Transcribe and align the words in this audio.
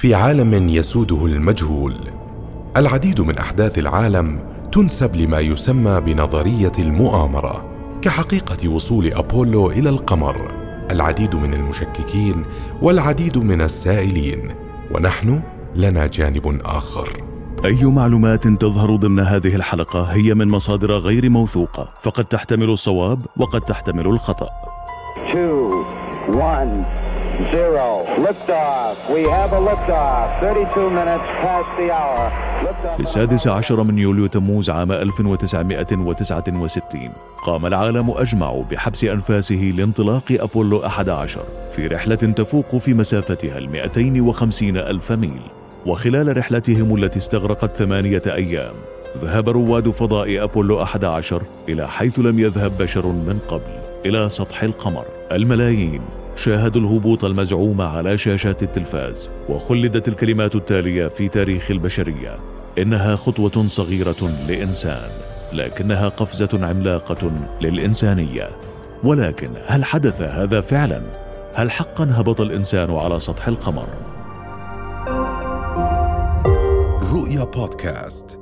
في 0.00 0.14
عالم 0.14 0.68
يسوده 0.68 1.26
المجهول. 1.26 1.94
العديد 2.76 3.20
من 3.20 3.38
أحداث 3.38 3.78
العالم 3.78 4.40
تنسب 4.72 5.16
لما 5.16 5.38
يسمى 5.40 6.00
بنظرية 6.00 6.72
المؤامرة 6.78 7.64
كحقيقة 8.02 8.68
وصول 8.68 9.12
أبولو 9.12 9.70
إلى 9.70 9.88
القمر. 9.88 10.52
العديد 10.90 11.36
من 11.36 11.54
المشككين 11.54 12.44
والعديد 12.82 13.38
من 13.38 13.62
السائلين 13.62 14.54
ونحن 14.90 15.42
لنا 15.74 16.06
جانب 16.06 16.60
آخر. 16.64 17.24
أي 17.64 17.84
معلومات 17.84 18.48
تظهر 18.48 18.96
ضمن 18.96 19.20
هذه 19.20 19.54
الحلقة 19.56 20.02
هي 20.02 20.34
من 20.34 20.48
مصادر 20.48 20.92
غير 20.92 21.30
موثوقة 21.30 21.88
فقد 22.02 22.24
تحتمل 22.24 22.70
الصواب 22.70 23.26
وقد 23.36 23.60
تحتمل 23.60 24.06
الخطأ. 24.06 24.48
Two, 25.32 25.84
one. 26.32 27.09
Zero. 27.52 27.86
Liftoff. 28.26 28.94
We 29.14 29.22
have 29.36 29.52
a 29.52 29.60
liftoff. 29.70 30.26
32 30.40 30.94
minutes 30.94 31.26
past 31.42 31.68
the 31.78 31.90
hour. 31.90 32.30
في 32.96 33.00
السادس 33.00 33.48
عشر 33.48 33.82
من 33.82 33.98
يوليو 33.98 34.26
تموز 34.26 34.70
عام 34.70 34.92
1969 34.92 37.10
قام 37.42 37.66
العالم 37.66 38.10
أجمع 38.10 38.62
بحبس 38.70 39.04
أنفاسه 39.04 39.72
لانطلاق 39.76 40.22
أبولو 40.30 40.86
11 40.86 41.40
في 41.72 41.86
رحلة 41.86 42.14
تفوق 42.14 42.76
في 42.76 42.94
مسافتها 42.94 43.58
ال 43.58 43.70
250 43.70 44.76
ألف 44.76 45.12
ميل 45.12 45.40
وخلال 45.86 46.36
رحلتهم 46.36 46.96
التي 46.96 47.18
استغرقت 47.18 47.76
ثمانية 47.76 48.22
أيام 48.26 48.74
ذهب 49.18 49.48
رواد 49.48 49.90
فضاء 49.90 50.44
أبولو 50.44 50.82
11 50.82 51.42
إلى 51.68 51.88
حيث 51.88 52.18
لم 52.18 52.38
يذهب 52.38 52.78
بشر 52.78 53.06
من 53.06 53.38
قبل 53.48 53.72
إلى 54.06 54.28
سطح 54.28 54.62
القمر 54.62 55.04
الملايين 55.32 56.00
شاهدوا 56.36 56.80
الهبوط 56.80 57.24
المزعوم 57.24 57.80
على 57.80 58.18
شاشات 58.18 58.62
التلفاز 58.62 59.30
وخلدت 59.48 60.08
الكلمات 60.08 60.54
التالية 60.54 61.08
في 61.08 61.28
تاريخ 61.28 61.70
البشرية. 61.70 62.36
إنها 62.78 63.16
خطوة 63.16 63.66
صغيرة 63.66 64.30
لإنسان 64.48 65.10
لكنها 65.52 66.08
قفزة 66.08 66.66
عملاقة 66.66 67.30
للإنسانية. 67.60 68.48
ولكن 69.04 69.48
هل 69.66 69.84
حدث 69.84 70.22
هذا 70.22 70.60
فعلا؟ 70.60 71.02
هل 71.54 71.70
حقا 71.70 72.04
هبط 72.04 72.40
الإنسان 72.40 72.90
على 72.90 73.20
سطح 73.20 73.48
القمر؟ 73.48 73.88
رؤيا 77.12 77.44
بودكاست. 77.44 78.38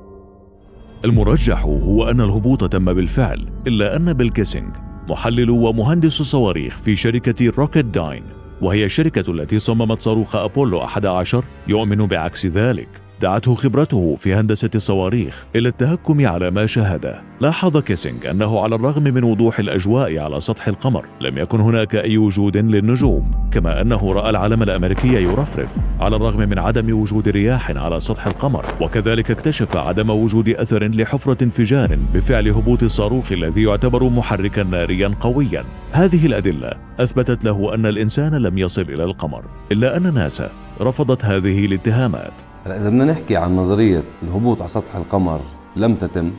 المرجح 1.04 1.64
هو 1.64 2.10
أن 2.10 2.20
الهبوط 2.20 2.72
تم 2.72 2.92
بالفعل 2.92 3.48
إلا 3.66 3.96
أن 3.96 4.12
بيل 4.12 4.40
كيسنج 4.40 4.87
محلل 5.08 5.50
ومهندس 5.50 6.22
صواريخ 6.22 6.78
في 6.78 6.96
شركة 6.96 7.52
Rocketdyne 7.58 8.22
وهي 8.60 8.84
الشركة 8.84 9.30
التي 9.30 9.58
صممت 9.58 10.00
صاروخ 10.00 10.36
أبولو 10.36 10.84
11 10.84 11.44
يؤمن 11.68 12.06
بعكس 12.06 12.46
ذلك. 12.46 13.07
دعته 13.20 13.54
خبرته 13.54 14.16
في 14.16 14.34
هندسة 14.34 14.70
الصواريخ 14.74 15.44
إلى 15.56 15.68
التهكم 15.68 16.26
على 16.26 16.50
ما 16.50 16.66
شاهده 16.66 17.22
لاحظ 17.40 17.76
كيسينج 17.76 18.26
أنه 18.26 18.60
على 18.60 18.74
الرغم 18.74 19.02
من 19.02 19.24
وضوح 19.24 19.58
الأجواء 19.58 20.18
على 20.18 20.40
سطح 20.40 20.68
القمر 20.68 21.04
لم 21.20 21.38
يكن 21.38 21.60
هناك 21.60 21.94
أي 21.94 22.18
وجود 22.18 22.56
للنجوم 22.56 23.30
كما 23.52 23.80
أنه 23.80 24.12
رأى 24.12 24.30
العلم 24.30 24.62
الأمريكي 24.62 25.22
يرفرف 25.22 25.76
على 26.00 26.16
الرغم 26.16 26.48
من 26.48 26.58
عدم 26.58 27.00
وجود 27.00 27.28
رياح 27.28 27.70
على 27.70 28.00
سطح 28.00 28.26
القمر. 28.26 28.64
وكذلك 28.80 29.30
اكتشف 29.30 29.76
عدم 29.76 30.10
وجود 30.10 30.48
أثر 30.48 30.88
لحفرة 30.88 31.44
انفجار 31.44 31.98
بفعل 32.14 32.48
هبوط 32.48 32.82
الصاروخ 32.82 33.32
الذي 33.32 33.62
يعتبر 33.62 34.04
محركا 34.04 34.62
ناريا 34.62 35.08
قويا. 35.20 35.64
هذه 35.92 36.26
الأدلة 36.26 36.72
أثبتت 37.00 37.44
له 37.44 37.74
أن 37.74 37.86
الإنسان 37.86 38.34
لم 38.34 38.58
يصل 38.58 38.82
إلى 38.82 39.04
القمر 39.04 39.44
إلا 39.72 39.96
أن 39.96 40.14
ناسا 40.14 40.50
رفضت 40.80 41.24
هذه 41.24 41.64
الاتهامات. 41.64 42.47
هلا 42.66 42.76
إذا 42.76 42.88
بدنا 42.88 43.04
نحكي 43.04 43.36
عن 43.36 43.56
نظرية 43.56 44.02
الهبوط 44.22 44.60
على 44.60 44.68
سطح 44.68 44.96
القمر 44.96 45.40
لم 45.76 45.94
تتم 45.94 46.30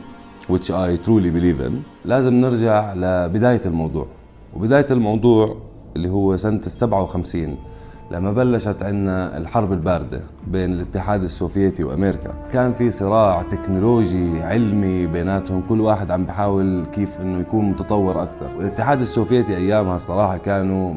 which 0.52 0.70
I 0.70 0.96
truly 1.06 1.30
believe 1.30 1.60
in 1.68 1.72
لازم 2.04 2.34
نرجع 2.34 2.94
لبداية 2.94 3.60
الموضوع. 3.66 4.06
وبداية 4.56 4.86
الموضوع 4.90 5.56
اللي 5.96 6.08
هو 6.08 6.36
سنة 6.36 6.56
ال 6.56 6.70
57 6.70 7.56
لما 8.10 8.32
بلشت 8.32 8.82
عندنا 8.82 9.38
الحرب 9.38 9.72
الباردة 9.72 10.20
بين 10.46 10.72
الاتحاد 10.72 11.22
السوفيتي 11.22 11.84
وأمريكا. 11.84 12.32
كان 12.52 12.72
في 12.72 12.90
صراع 12.90 13.42
تكنولوجي 13.42 14.42
علمي 14.42 15.06
بيناتهم 15.06 15.62
كل 15.68 15.80
واحد 15.80 16.10
عم 16.10 16.24
بحاول 16.24 16.86
كيف 16.86 17.20
إنه 17.20 17.40
يكون 17.40 17.64
متطور 17.64 18.22
أكثر 18.22 18.48
والاتحاد 18.58 19.00
السوفيتي 19.00 19.56
أيامها 19.56 19.96
الصراحه 19.96 20.36
كانوا 20.36 20.94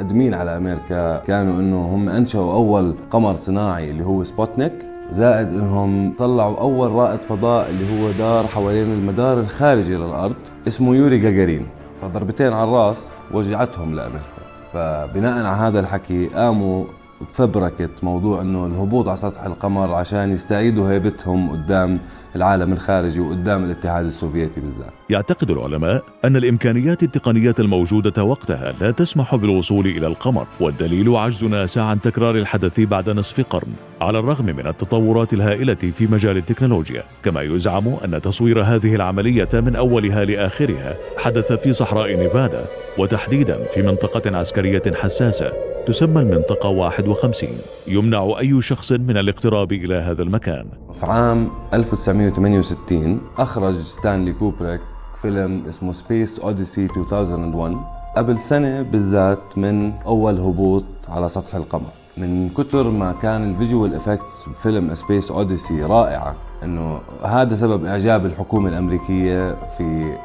متقدمين 0.00 0.34
على 0.34 0.56
أمريكا 0.56 1.16
كانوا 1.16 1.60
إنه 1.60 1.94
هم 1.94 2.08
أنشأوا 2.08 2.52
أول 2.52 2.94
قمر 3.10 3.34
صناعي 3.34 3.90
اللي 3.90 4.04
هو 4.04 4.24
سبوتنيك. 4.24 4.72
زائد 5.12 5.48
إنهم 5.48 6.14
طلعوا 6.18 6.60
أول 6.60 6.90
رائد 6.90 7.22
فضاء 7.22 7.70
اللي 7.70 7.84
هو 7.84 8.10
دار 8.10 8.46
حوالين 8.46 8.92
المدار 8.92 9.40
الخارجي 9.40 9.96
للأرض 9.96 10.34
اسمه 10.68 10.96
يوري 10.96 11.18
جاجارين 11.18 11.66
فضربتين 12.02 12.52
على 12.52 12.68
الراس 12.68 13.04
وجعتهم 13.32 13.94
لأمريكا. 13.94 14.42
فبناء 14.72 15.46
على 15.46 15.68
هذا 15.68 15.80
الحكي 15.80 16.26
قاموا 16.26 16.84
بفبركة 17.20 17.88
موضوع 18.02 18.42
إنه 18.42 18.66
الهبوط 18.66 19.08
على 19.08 19.16
سطح 19.16 19.42
القمر 19.42 19.94
عشان 19.94 20.32
يستعيدوا 20.32 20.90
هيبتهم 20.90 21.50
قدام 21.50 21.98
العالم 22.36 22.72
الخارجي 22.72 23.20
وقدام 23.20 23.64
الاتحاد 23.64 24.04
السوفيتي 24.04 24.60
بالذات. 24.60 24.92
يعتقد 25.10 25.50
العلماء 25.50 26.02
أن 26.24 26.36
الإمكانيات 26.36 27.02
التقنيه 27.02 27.54
الموجودة 27.58 28.24
وقتها 28.24 28.72
لا 28.80 28.90
تسمح 28.90 29.34
بالوصول 29.34 29.86
إلى 29.86 30.06
القمر، 30.06 30.46
والدليل 30.60 31.16
عجز 31.16 31.44
ناسا 31.44 31.80
عن 31.80 32.00
تكرار 32.00 32.36
الحدث 32.36 32.80
بعد 32.80 33.10
نصف 33.10 33.40
قرن، 33.40 33.72
على 34.00 34.18
الرغم 34.18 34.46
من 34.46 34.66
التطورات 34.66 35.34
الهائلة 35.34 35.74
في 35.74 36.06
مجال 36.06 36.36
التكنولوجيا، 36.36 37.02
كما 37.22 37.42
يزعم 37.42 37.88
أن 38.04 38.20
تصوير 38.20 38.62
هذه 38.62 38.94
العملية 38.94 39.48
من 39.54 39.76
أولها 39.76 40.24
لآخرها 40.24 40.96
حدث 41.18 41.52
في 41.52 41.72
صحراء 41.72 42.16
نيفادا، 42.16 42.64
وتحديدا 42.98 43.64
في 43.64 43.82
منطقة 43.82 44.36
عسكرية 44.36 44.82
حساسة 44.94 45.52
تسمى 45.86 46.20
المنطقة 46.20 46.68
51 46.68 47.48
يمنع 47.86 48.38
أي 48.38 48.60
شخص 48.62 48.92
من 48.92 49.16
الاقتراب 49.16 49.72
إلى 49.72 49.94
هذا 49.94 50.22
المكان. 50.22 50.66
في 50.94 51.06
عام 51.06 51.50
1968 51.74 53.20
أخرج 53.38 53.74
ستانلي 53.74 54.32
كوبريك 54.32 54.80
فيلم 55.22 55.62
اسمه 55.68 55.92
Space 55.92 56.38
Odyssey 56.38 56.84
2001 56.84 57.76
قبل 58.16 58.38
سنة 58.38 58.82
بالذات 58.82 59.58
من 59.58 59.92
أول 60.06 60.38
هبوط 60.38 60.84
على 61.08 61.28
سطح 61.28 61.54
القمر. 61.54 61.90
من 62.16 62.48
كتر 62.48 62.90
ما 62.90 63.12
كان 63.22 63.50
ال 63.50 63.56
visual 63.56 63.94
effects 63.94 64.48
بفيلم 64.48 64.94
Space 64.94 65.30
Odyssey 65.30 65.82
رائعة 65.82 66.36
إنه 66.64 67.00
هذا 67.24 67.54
سبب 67.54 67.84
إعجاب 67.84 68.26
الحكومة 68.26 68.68
الأمريكية 68.68 69.56
في 69.78 70.16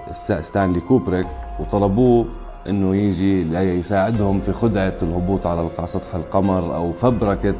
ستانلي 0.41 0.79
كوبريك 0.79 1.27
وطلبوه 1.59 2.25
إنه 2.69 2.95
يجي 2.95 3.41
يساعدهم 3.53 4.41
في 4.41 4.53
خدعة 4.53 4.95
الهبوط 5.01 5.47
على 5.47 5.69
سطح 5.85 6.15
القمر 6.15 6.75
أو 6.75 6.91
فبركة 6.91 7.55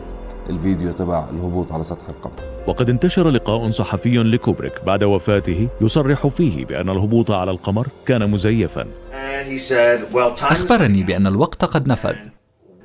الفيديو 0.49 0.91
تبع 0.91 1.25
الهبوط 1.29 1.71
على 1.71 1.83
سطح 1.83 2.09
القمر. 2.09 2.33
وقد 2.67 2.89
انتشر 2.89 3.29
لقاء 3.29 3.69
صحفي 3.69 4.17
لكوبريك 4.17 4.73
بعد 4.85 5.03
وفاته 5.03 5.67
يصرح 5.81 6.27
فيه 6.27 6.65
بأن 6.65 6.89
الهبوط 6.89 7.31
على 7.31 7.51
القمر 7.51 7.87
كان 8.05 8.31
مزيفا. 8.31 8.85
أخبرني 10.41 11.03
بأن 11.03 11.27
الوقت 11.27 11.65
قد 11.65 11.87
نفذ 11.87 12.15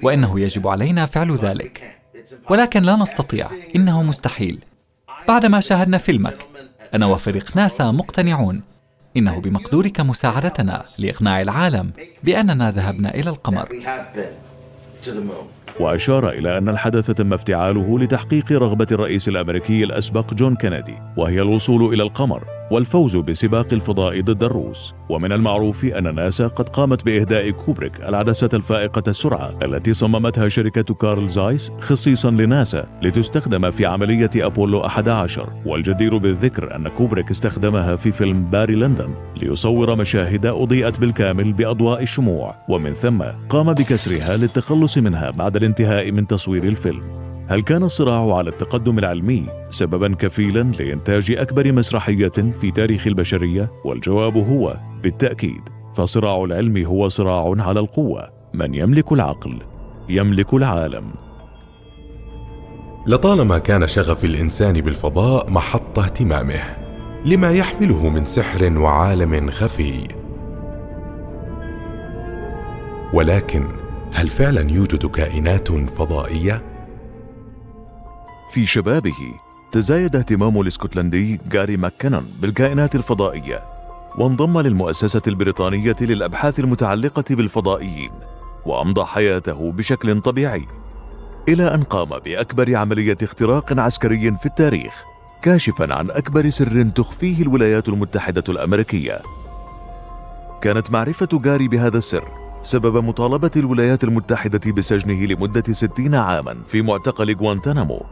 وإنه 0.02 0.40
يجب 0.40 0.68
علينا 0.68 1.06
فعل 1.06 1.36
ذلك. 1.36 1.96
ولكن 2.50 2.82
لا 2.82 2.96
نستطيع 2.96 3.46
إنه 3.76 4.02
مستحيل. 4.02 4.58
بعدما 5.28 5.60
شاهدنا 5.60 5.98
فيلمك 5.98 6.46
أنا 6.94 7.06
وفريق 7.06 7.56
ناسا 7.56 7.90
مقتنعون. 7.90 8.69
إنه 9.16 9.40
بمقدورك 9.40 10.00
مساعدتنا 10.00 10.84
لإقناع 10.98 11.40
العالم 11.42 11.90
بأننا 12.22 12.70
ذهبنا 12.70 13.14
إلى 13.14 13.30
القمر. 13.30 13.68
وأشار 15.80 16.30
إلى 16.30 16.58
أن 16.58 16.68
الحدث 16.68 17.10
تم 17.10 17.32
افتعاله 17.32 17.98
لتحقيق 17.98 18.52
رغبة 18.52 18.86
الرئيس 18.92 19.28
الأمريكي 19.28 19.84
الأسبق 19.84 20.34
جون 20.34 20.56
كينيدي 20.56 20.94
وهي 21.16 21.42
الوصول 21.42 21.94
إلى 21.94 22.02
القمر 22.02 22.44
والفوز 22.70 23.16
بسباق 23.16 23.66
الفضاء 23.72 24.20
ضد 24.20 24.44
الروس. 24.44 24.94
ومن 25.08 25.32
المعروف 25.32 25.84
أن 25.84 26.14
ناسا 26.14 26.46
قد 26.46 26.68
قامت 26.68 27.04
بإهداء 27.04 27.50
كوبريك 27.50 28.00
العدسة 28.00 28.48
الفائقة 28.54 29.02
السرعة 29.08 29.58
التي 29.62 29.92
صممتها 29.92 30.48
شركة 30.48 30.94
كارل 30.94 31.28
زايس 31.28 31.72
خصيصا 31.80 32.30
لناسا 32.30 32.88
لتستخدم 33.02 33.70
في 33.70 33.86
عملية 33.86 34.30
أبولو 34.36 34.86
11 34.86 35.48
والجدير 35.66 36.16
بالذكر 36.16 36.76
أن 36.76 36.88
كوبريك 36.88 37.30
استخدمها 37.30 37.96
في 37.96 38.12
فيلم 38.12 38.50
باري 38.50 38.74
ليندون 38.74 39.14
ليصور 39.36 39.96
مشاهد 39.96 40.46
أضيئت 40.46 41.00
بالكامل 41.00 41.52
بأضواء 41.52 42.02
الشموع. 42.02 42.54
ومن 42.68 42.92
ثم 42.92 43.22
قام 43.48 43.72
بكسرها 43.72 44.36
للتخلص 44.36 44.98
منها 44.98 45.30
بعد 45.30 45.56
الانتهاء 45.60 46.12
من 46.12 46.26
تصوير 46.26 46.64
الفيلم. 46.64 47.20
هل 47.48 47.60
كان 47.60 47.82
الصراع 47.82 48.36
على 48.36 48.50
التقدم 48.50 48.98
العلمي 48.98 49.46
سببا 49.70 50.14
كفيلا 50.14 50.62
لإنتاج 50.78 51.32
أكبر 51.32 51.72
مسرحية 51.72 52.52
في 52.60 52.70
تاريخ 52.70 53.06
البشرية؟ 53.06 53.72
والجواب 53.84 54.36
هو 54.36 54.76
بالتأكيد 55.02 55.60
فصراع 55.94 56.44
العلم 56.44 56.84
هو 56.84 57.08
صراع 57.08 57.54
على 57.58 57.80
القوة. 57.80 58.30
من 58.54 58.74
يملك 58.74 59.12
العقل 59.12 59.58
يملك 60.08 60.54
العالم. 60.54 61.04
لطالما 63.06 63.58
كان 63.58 63.88
شغف 63.88 64.24
الإنسان 64.24 64.80
بالفضاء 64.80 65.50
محط 65.50 65.98
اهتمامه 65.98 66.60
لما 67.24 67.50
يحمله 67.50 68.08
من 68.08 68.26
سحر 68.26 68.78
وعالم 68.78 69.50
خفي. 69.50 70.08
ولكن 73.12 73.79
هل 74.20 74.28
فعلا 74.28 74.72
يوجد 74.72 75.06
كائنات 75.06 75.72
فضائية؟ 75.72 76.62
في 78.52 78.66
شبابه 78.66 79.34
تزايد 79.72 80.16
اهتمام 80.16 80.60
الاسكتلندي 80.60 81.40
جاري 81.50 81.76
ماككنن 81.76 82.24
بالكائنات 82.40 82.94
الفضائية 82.94 83.62
وانضم 84.18 84.60
للمؤسسة 84.60 85.22
البريطانية 85.26 85.96
للأبحاث 86.00 86.60
المتعلقة 86.60 87.24
بالفضائيين 87.30 88.10
وأمضى 88.66 89.04
حياته 89.04 89.72
بشكل 89.72 90.20
طبيعي 90.20 90.66
إلى 91.48 91.74
أن 91.74 91.82
قام 91.82 92.08
بأكبر 92.08 92.76
عملية 92.76 93.18
اختراق 93.22 93.78
عسكري 93.78 94.36
في 94.36 94.46
التاريخ 94.46 95.04
كاشفا 95.42 95.94
عن 95.94 96.10
أكبر 96.10 96.50
سر 96.50 96.82
تخفيه 96.82 97.42
الولايات 97.42 97.88
المتحدة 97.88 98.44
الأمريكية. 98.48 99.20
كانت 100.62 100.90
معرفة 100.90 101.28
جاري 101.32 101.68
بهذا 101.68 101.98
السر 101.98 102.39
سبب 102.62 103.04
مطالبة 103.04 103.50
الولايات 103.56 104.04
المتحدة 104.04 104.72
بسجنه 104.72 105.24
لمدة 105.24 105.72
ستين 105.72 106.14
عاما 106.14 106.56
في 106.66 106.82
معتقل 106.82 107.34
غوانتانامو 107.34 108.02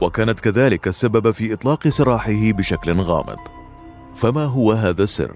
وكانت 0.00 0.40
كذلك 0.40 0.88
السبب 0.88 1.30
في 1.30 1.52
إطلاق 1.52 1.88
سراحه 1.88 2.52
بشكل 2.52 3.00
غامض. 3.00 3.38
فما 4.14 4.44
هو 4.44 4.72
هذا 4.72 5.02
السر؟ 5.02 5.32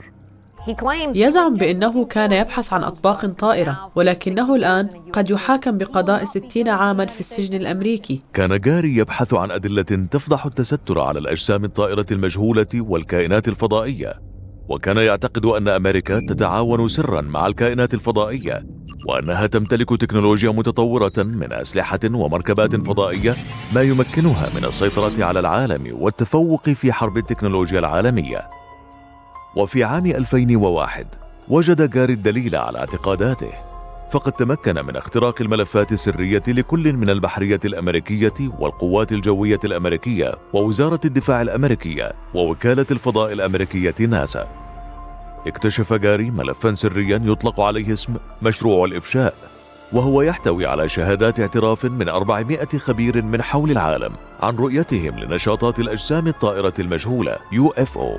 يزعم 1.14 1.54
بأنه 1.54 2.04
كان 2.04 2.32
يبحث 2.32 2.72
عن 2.72 2.84
أطباق 2.84 3.26
طائرة 3.26 3.90
ولكنه 3.94 4.54
الآن 4.54 4.88
قد 5.12 5.30
يحاكم 5.30 5.78
بقضاء 5.78 6.24
ستين 6.24 6.68
عاما 6.68 7.06
في 7.06 7.20
السجن 7.20 7.60
الأمريكي. 7.60 8.22
كان 8.32 8.60
جاري 8.60 8.96
يبحث 8.96 9.34
عن 9.34 9.50
أدلة 9.50 9.82
تفضح 9.82 10.46
التستر 10.46 11.00
على 11.00 11.18
الأجسام 11.18 11.64
الطائرة 11.64 12.06
المجهولة 12.10 12.66
والكائنات 12.74 13.48
الفضائية. 13.48 14.25
وكان 14.68 14.96
يعتقد 14.96 15.44
أن 15.46 15.68
أمريكا 15.68 16.20
تتعاون 16.28 16.88
سرا 16.88 17.20
مع 17.20 17.46
الكائنات 17.46 17.94
الفضائية 17.94 18.66
وأنها 19.08 19.46
تمتلك 19.46 20.00
تكنولوجيا 20.00 20.50
متطورة 20.50 21.12
من 21.18 21.52
أسلحة 21.52 21.98
ومركبات 22.04 22.76
فضائية 22.76 23.36
ما 23.74 23.82
يمكنها 23.82 24.48
من 24.56 24.64
السيطرة 24.64 25.24
على 25.24 25.40
العالم 25.40 25.96
والتفوق 26.00 26.70
في 26.70 26.92
حرب 26.92 27.16
التكنولوجيا 27.16 27.78
العالمية. 27.78 28.48
وفي 29.56 29.84
عام 29.84 30.06
2001 30.06 31.06
وجد 31.48 31.90
جاري 31.90 32.12
الدليل 32.12 32.56
على 32.56 32.78
اعتقاداته 32.78 33.52
فقد 34.10 34.32
تمكن 34.32 34.74
من 34.86 34.96
اختراق 34.96 35.42
الملفات 35.42 35.92
السرية 35.92 36.42
لكل 36.48 36.92
من 36.92 37.10
البحرية 37.10 37.60
الأمريكية 37.64 38.34
والقوات 38.58 39.12
الجوية 39.12 39.58
الأمريكية 39.64 40.34
ووزارة 40.52 41.00
الدفاع 41.04 41.42
الأمريكية 41.42 42.12
ووكالة 42.34 42.86
الفضاء 42.90 43.32
الأمريكية 43.32 43.94
ناسا. 44.00 44.48
اكتشف 45.46 45.92
جاري 45.92 46.30
ملفا 46.30 46.74
سريا 46.74 47.20
يطلق 47.24 47.60
عليه 47.60 47.92
اسم 47.92 48.14
مشروع 48.42 48.84
الإفشاء 48.84 49.34
وهو 49.92 50.22
يحتوي 50.22 50.66
على 50.66 50.88
شهادات 50.88 51.40
اعتراف 51.40 51.84
من 51.84 52.08
400 52.08 52.66
خبير 52.66 53.22
من 53.22 53.42
حول 53.42 53.70
العالم 53.70 54.12
عن 54.40 54.56
رؤيتهم 54.56 55.18
لنشاطات 55.18 55.80
الأجسام 55.80 56.28
الطائرة 56.28 56.74
المجهولة 56.78 57.36
UFO 57.52 58.10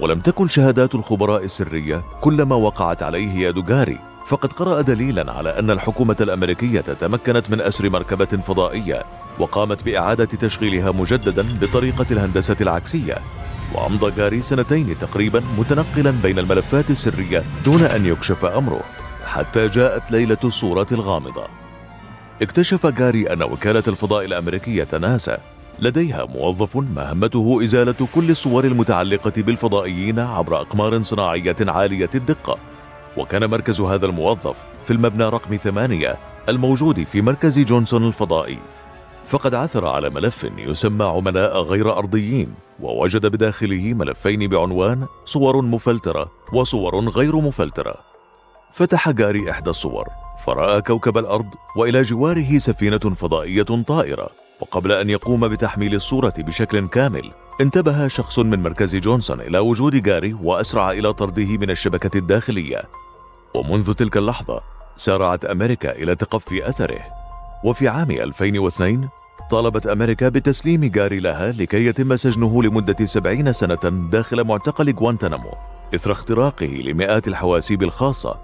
ولم 0.00 0.20
تكن 0.20 0.48
شهادات 0.48 0.94
الخبراء 0.94 1.44
السرية 1.44 2.02
كل 2.20 2.42
ما 2.42 2.54
وقعت 2.54 3.02
عليه 3.02 3.48
يد 3.48 3.66
جاري. 3.66 4.13
فقد 4.26 4.52
قرأ 4.52 4.80
دليلا 4.80 5.32
على 5.32 5.58
أن 5.58 5.70
الحكومة 5.70 6.16
الأمريكية 6.20 6.80
تمكنت 6.80 7.50
من 7.50 7.60
أسر 7.60 7.90
مركبة 7.90 8.24
فضائية 8.24 9.04
وقامت 9.38 9.84
بإعادة 9.84 10.24
تشغيلها 10.24 10.90
مجددا 10.90 11.58
بطريقة 11.60 12.06
الهندسة 12.10 12.56
العكسية 12.60 13.18
وأمضى 13.74 14.10
جاري 14.16 14.42
سنتين 14.42 14.98
تقريبا 14.98 15.42
متنقلا 15.58 16.10
بين 16.10 16.38
الملفات 16.38 16.90
السرية 16.90 17.42
دون 17.64 17.82
أن 17.82 18.06
يكشف 18.06 18.44
أمره 18.44 18.80
حتى 19.26 19.68
جاءت 19.68 20.10
ليلة 20.10 20.38
الصورة 20.44 20.86
الغامضة. 20.92 21.44
اكتشف 22.42 22.86
جاري 22.86 23.32
أن 23.32 23.42
وكالة 23.42 23.82
الفضاء 23.88 24.24
الأمريكية 24.24 24.88
ناسا 25.00 25.38
لديها 25.78 26.24
موظف 26.24 26.76
مهمته 26.76 27.60
إزالة 27.62 28.08
كل 28.14 28.30
الصور 28.30 28.64
المتعلقة 28.64 29.32
بالفضائيين 29.36 30.18
عبر 30.18 30.60
أقمار 30.60 31.02
صناعية 31.02 31.56
عالية 31.60 32.10
الدقة. 32.14 32.58
وكان 33.16 33.50
مركز 33.50 33.80
هذا 33.80 34.06
الموظف 34.06 34.64
في 34.84 34.92
المبنى 34.92 35.24
رقم 35.24 35.56
ثمانية 35.56 36.16
الموجود 36.48 37.04
في 37.04 37.22
مركز 37.22 37.58
جونسون 37.58 38.08
الفضائي. 38.08 38.58
فقد 39.26 39.54
عثر 39.54 39.86
على 39.86 40.10
ملف 40.10 40.46
يسمى 40.58 41.04
عملاء 41.04 41.62
غير 41.62 41.98
أرضيين 41.98 42.54
ووجد 42.80 43.26
بداخله 43.26 43.94
ملفين 43.94 44.48
بعنوان 44.48 45.06
صور 45.24 45.62
مفلترة 45.62 46.30
وصور 46.52 47.08
غير 47.08 47.36
مفلترة. 47.36 47.94
فتح 48.72 49.10
جاري 49.10 49.50
إحدى 49.50 49.70
الصور 49.70 50.08
فرأى 50.46 50.82
كوكب 50.82 51.18
الأرض 51.18 51.46
وإلى 51.76 52.02
جواره 52.02 52.58
سفينة 52.58 52.98
فضائية 52.98 53.62
طائرة 53.62 54.30
وقبل 54.60 54.92
أن 54.92 55.10
يقوم 55.10 55.48
بتحميل 55.48 55.94
الصورة 55.94 56.34
بشكل 56.38 56.88
كامل 56.88 57.30
انتبه 57.60 58.08
شخص 58.08 58.38
من 58.38 58.62
مركز 58.62 58.96
جونسون 58.96 59.40
إلى 59.40 59.58
وجود 59.58 59.96
جاري 59.96 60.32
وأسرع 60.32 60.90
إلى 60.90 61.12
طرده 61.12 61.56
من 61.56 61.70
الشبكة 61.70 62.18
الداخلية. 62.18 62.82
ومنذ 63.54 63.92
تلك 63.92 64.16
اللحظة 64.16 64.60
سارعت 64.96 65.44
أمريكا 65.44 65.92
إلى 65.92 66.14
تقفي 66.14 66.68
أثره. 66.68 67.00
وفي 67.64 67.88
عام 67.88 68.10
2002 68.10 69.08
طالبت 69.50 69.86
أمريكا 69.86 70.28
بتسليم 70.28 70.84
جاري 70.84 71.20
لها 71.20 71.52
لكي 71.52 71.86
يتم 71.86 72.16
سجنه 72.16 72.62
لمدة 72.62 73.06
سبعين 73.06 73.52
سنة 73.52 74.08
داخل 74.12 74.44
معتقل 74.44 74.94
غوانتنامو 74.94 75.50
إثر 75.94 76.12
اختراقه 76.12 76.66
لمئات 76.66 77.28
الحواسيب 77.28 77.82
الخاصة. 77.82 78.36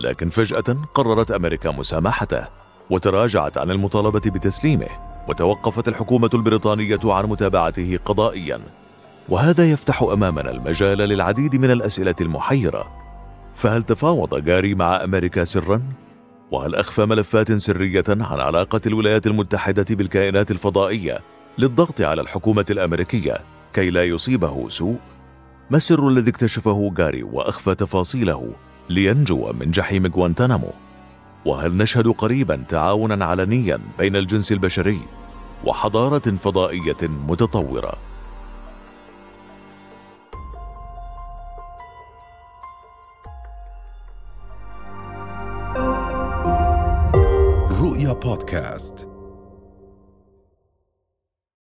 لكن 0.00 0.28
فجأة 0.28 0.76
قررت 0.94 1.30
أمريكا 1.30 1.70
مسامحته 1.70 2.44
وتراجعت 2.90 3.58
عن 3.58 3.70
المطالبة 3.70 4.22
بتسليمه 4.26 4.88
وتوقفت 5.28 5.88
الحكومة 5.88 6.30
البريطانية 6.34 7.00
عن 7.04 7.24
متابعته 7.24 7.98
قضائيا. 8.04 8.60
وهذا 9.28 9.70
يفتح 9.70 10.02
أمامنا 10.02 10.50
المجال 10.50 10.98
للعديد 10.98 11.56
من 11.56 11.70
الأسئلة 11.70 12.14
المحيرة. 12.20 13.01
فهل 13.54 13.82
تفاوض 13.82 14.44
جاري 14.44 14.74
مع 14.74 15.04
أمريكا 15.04 15.44
سرا؟ 15.44 15.82
وهل 16.50 16.74
أخفى 16.74 17.06
ملفات 17.06 17.52
سرية 17.52 18.04
عن 18.08 18.22
علاقة 18.22 18.80
الولايات 18.86 19.26
المتحدة 19.26 19.86
بالكائنات 19.90 20.50
الفضائية 20.50 21.20
للضغط 21.58 22.00
على 22.00 22.22
الحكومة 22.22 22.66
الأمريكية 22.70 23.38
كي 23.74 23.90
لا 23.90 24.04
يصيبه 24.04 24.68
سوء؟ 24.68 24.96
ما 25.70 25.76
السر 25.76 26.08
الذي 26.08 26.30
اكتشفه 26.30 26.92
جاري 26.96 27.22
وأخفى 27.22 27.74
تفاصيله 27.74 28.52
لينجو 28.88 29.52
من 29.52 29.70
جحيم 29.70 30.06
غوانتانامو؟ 30.06 30.72
وهل 31.44 31.76
نشهد 31.76 32.08
قريبا 32.08 32.64
تعاونا 32.68 33.24
علنيا 33.24 33.80
بين 33.98 34.16
الجنس 34.16 34.52
البشري 34.52 35.00
وحضارة 35.64 36.36
فضائية 36.36 36.96
متطورة؟ 37.02 38.11
بودكاست 48.22 49.11